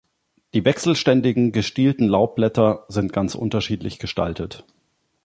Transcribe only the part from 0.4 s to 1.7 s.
Die wechselständigen,